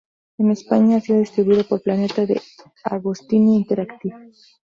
[0.39, 4.17] En España, ha sido distribuido por Planeta DeAgostini Interactive.